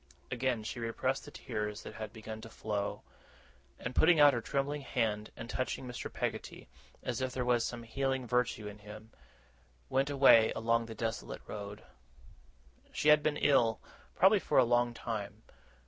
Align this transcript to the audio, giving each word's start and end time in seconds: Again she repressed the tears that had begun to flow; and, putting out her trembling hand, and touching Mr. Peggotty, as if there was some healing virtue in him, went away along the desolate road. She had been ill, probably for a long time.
Again 0.31 0.63
she 0.63 0.79
repressed 0.79 1.25
the 1.25 1.29
tears 1.29 1.83
that 1.83 1.93
had 1.93 2.11
begun 2.11 2.41
to 2.41 2.49
flow; 2.49 3.03
and, 3.77 3.93
putting 3.93 4.19
out 4.19 4.33
her 4.33 4.41
trembling 4.41 4.81
hand, 4.81 5.29
and 5.37 5.47
touching 5.47 5.85
Mr. 5.85 6.11
Peggotty, 6.11 6.67
as 7.03 7.21
if 7.21 7.33
there 7.33 7.45
was 7.45 7.63
some 7.63 7.83
healing 7.83 8.25
virtue 8.25 8.67
in 8.67 8.79
him, 8.79 9.11
went 9.89 10.09
away 10.09 10.51
along 10.55 10.87
the 10.87 10.95
desolate 10.95 11.43
road. 11.45 11.83
She 12.91 13.09
had 13.09 13.21
been 13.21 13.37
ill, 13.37 13.79
probably 14.15 14.39
for 14.39 14.57
a 14.57 14.65
long 14.65 14.95
time. 14.95 15.43